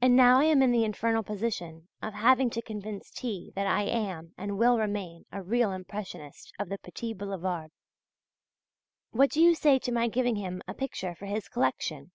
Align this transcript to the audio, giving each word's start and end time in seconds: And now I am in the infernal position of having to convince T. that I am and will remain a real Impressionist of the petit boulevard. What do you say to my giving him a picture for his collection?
And 0.00 0.16
now 0.16 0.40
I 0.40 0.46
am 0.46 0.62
in 0.62 0.72
the 0.72 0.82
infernal 0.82 1.22
position 1.22 1.86
of 2.02 2.12
having 2.12 2.50
to 2.50 2.60
convince 2.60 3.08
T. 3.12 3.52
that 3.54 3.68
I 3.68 3.84
am 3.84 4.34
and 4.36 4.58
will 4.58 4.78
remain 4.80 5.26
a 5.30 5.40
real 5.44 5.70
Impressionist 5.70 6.52
of 6.58 6.68
the 6.68 6.78
petit 6.78 7.14
boulevard. 7.14 7.70
What 9.12 9.30
do 9.30 9.40
you 9.40 9.54
say 9.54 9.78
to 9.78 9.92
my 9.92 10.08
giving 10.08 10.34
him 10.34 10.60
a 10.66 10.74
picture 10.74 11.14
for 11.14 11.26
his 11.26 11.48
collection? 11.48 12.10